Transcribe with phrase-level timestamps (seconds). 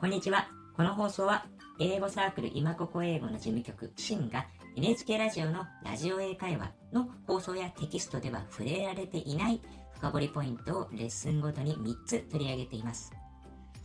[0.00, 0.48] こんにちは。
[0.74, 1.44] この放送は、
[1.78, 9.60] 英語サークル今ここ英語の事務局、シンが NHK ラジオのラジオ英会話の放送やテキストでは触れられていない
[9.96, 13.12] 深掘りポイントをレッスンごとに3つ取り上げています。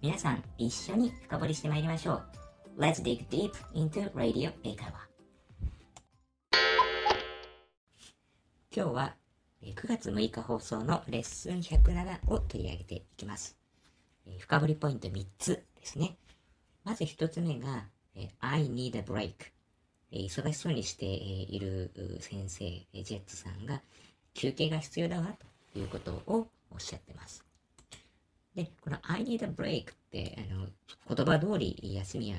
[0.00, 2.22] 皆さん、一緒に深掘りしてまいりましょ
[2.76, 2.80] う。
[2.80, 5.08] Let's dig deep into radio 英会話。
[8.72, 9.16] 今日は
[9.60, 13.65] 9月6日放送のレッスン107を取り上げていきます。
[14.38, 16.16] 深掘りポイント3つですね。
[16.84, 17.86] まず1つ目が、
[18.40, 19.34] I need a break。
[20.12, 21.90] 忙しそうにしている
[22.20, 22.64] 先生、
[23.02, 23.82] ジェッツさんが
[24.34, 25.36] 休憩が必要だわ
[25.72, 27.44] ということをおっしゃってます。
[28.54, 30.66] で、この I need a break って、あの、
[31.14, 32.38] 言葉通り休みや、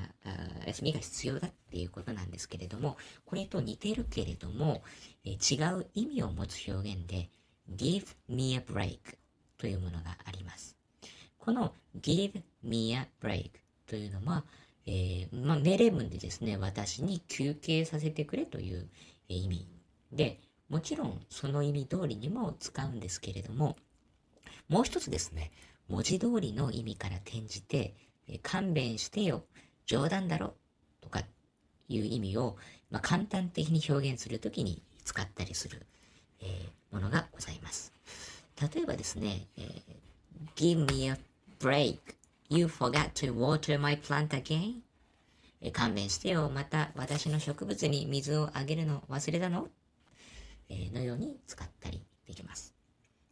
[0.66, 4.82] 休みが必要だっていうことなんですけれども、これと似てるけれども、
[5.24, 7.30] え違う意味を持つ表現で、
[7.70, 8.98] give me a break
[9.58, 10.77] というものがあります。
[11.48, 13.52] この give me a break
[13.86, 14.44] というのは、
[14.84, 18.86] えー、まあ、命令文でですね、私に休憩させてくれという、
[19.28, 19.66] 意味
[20.12, 23.76] で、もちろんその意味通りにも使うんですけれども、
[24.68, 25.50] もう一つですね、
[25.88, 27.94] 文字通りの意味から転じて、
[28.28, 29.42] え勘弁してよ、
[29.86, 30.52] 冗談だろ、
[31.00, 31.20] とか
[31.88, 32.58] いう意味を、
[32.90, 35.86] まあ、簡単的に表現するときに使ったりする、
[36.42, 37.94] えー、ものがございます。
[38.74, 39.74] 例えばですね、えー、
[40.54, 41.18] give me a
[41.58, 41.98] break.
[42.48, 44.82] You forgot to water my plant again?
[45.60, 46.50] え勘弁してよ。
[46.54, 49.68] また私の植物に水をあげるの忘れたの、
[50.68, 52.74] えー、のように使ったりできます。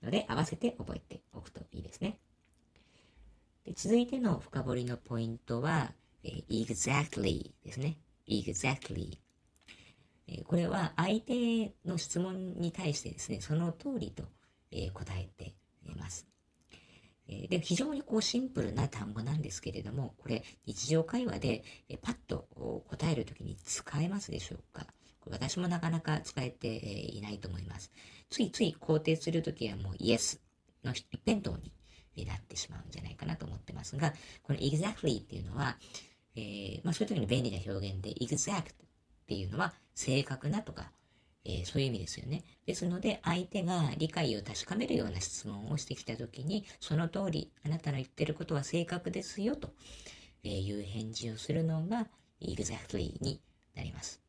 [0.02, 2.18] ので、合わせて覚えておくといいですね。
[3.64, 5.92] で続いての深掘りのポイントは、
[6.24, 7.96] えー、exactly ですね。
[8.28, 9.18] exactly。
[10.28, 14.24] えー、これは相手の質問に対してですね、その通りと、
[14.72, 16.26] え、答えています。
[17.48, 21.64] で、非常にこうシンプルな単語なんですけれども、これ日常会話で
[22.02, 22.48] パッと
[22.88, 24.86] 答えるときに使えますでしょうか？
[25.28, 27.90] 私もなかなか使えていないと思います。
[28.30, 30.38] ついつい肯定するときはもう Yes
[30.84, 31.56] の一辺倒
[32.14, 35.76] になってしまうんじゃないかなと思ってますが、この exactly っていうのは、
[36.36, 38.64] えー、まあそういう時に便利な表現で exact っ
[39.26, 40.92] ていうのは正確なとか、
[41.66, 42.44] そういう意味ですよね。
[42.64, 49.70] ですので、相手が理解を確かめるような質問をしてきた時に、その通り、あなたの言ってることは正確ですよ、と
[50.44, 52.06] いう返事をするのが
[52.40, 53.40] exactly に
[53.74, 54.22] なります。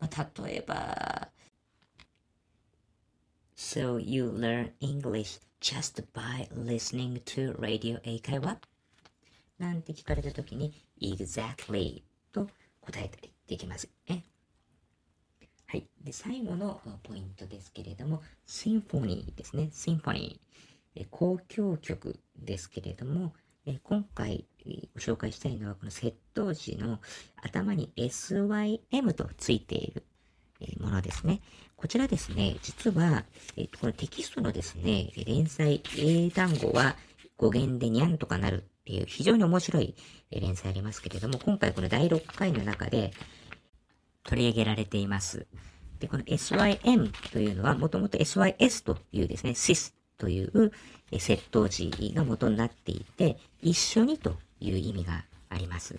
[0.00, 1.28] まあ、例えば、
[3.56, 8.58] So you learn English just by listening to radio 英会話
[9.58, 12.02] なんて聞かれたときに exactly
[12.32, 12.48] と
[12.80, 14.24] 答えたりできますね。
[15.70, 15.86] はい。
[16.02, 19.68] で、最後のポイントですけれども、シンフォニーですね。
[19.70, 21.06] シンフォニー。
[21.12, 23.34] 交響曲ですけれども、
[23.82, 24.46] 今回
[24.94, 27.00] ご紹介したいのは、この窃盗時の
[27.42, 30.04] 頭に SYM とついている
[30.80, 31.42] ものですね。
[31.76, 33.26] こちらですね、実は、
[33.58, 36.96] えっと、このテキストのですね、連載英単語は
[37.36, 39.94] 語源でにゃんとかなるっていう非常に面白い
[40.30, 43.12] 連載ありますけれども、今回この第6回の中で
[44.28, 45.46] 取り上げられています。
[46.00, 50.72] で、この SYM というのはもともと SYS というですね、SIS という
[51.10, 55.98] 窃盗時が元になっていて、一緒にという意味があります。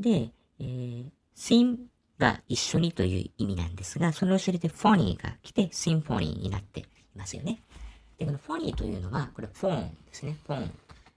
[0.00, 1.76] で、えー、SIM
[2.18, 6.84] が一緒にという意味なんですが、その後ろでフォニーが来てシンフォニーになってい
[7.14, 7.62] ますよね。
[8.18, 10.36] で、このフォニーというのは、これフォンですね。
[10.44, 10.70] フォン。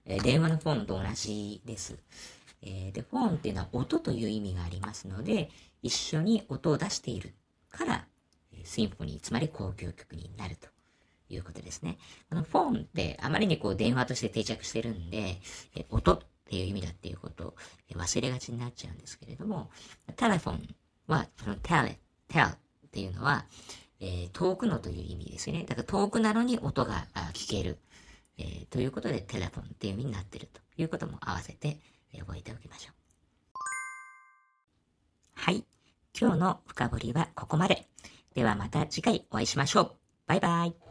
[0.05, 1.97] え、電話のフォンと同じです。
[2.63, 5.49] えー、で、フォーンっていうのは音という意味がありますので、
[5.81, 7.33] 一緒に音を出している
[7.69, 8.05] から、
[8.63, 10.67] シンフォニー、つまり交響曲になると
[11.29, 11.97] いうことですね。
[12.29, 15.39] このフォーンってあまりにこう電話として定着してるんで、
[15.75, 17.53] え音っていう意味だっていうことを
[17.95, 19.69] 忘れがちになっちゃうんですけれども、
[20.15, 20.75] テレフォン
[21.07, 22.57] は、その tell, っ
[22.91, 23.45] ていうのは、
[23.99, 25.63] えー、遠くのという意味ですよね。
[25.63, 27.79] だから遠くなのに音が聞ける。
[28.37, 31.77] えー、ということでテレフォンっていう意味になっているということも合わせて
[32.19, 32.95] 覚えておきましょう。
[35.33, 35.65] はい。
[36.19, 37.87] 今日の深掘りはここまで。
[38.35, 39.91] ではまた次回お会いしましょう。
[40.27, 40.90] バイバイ。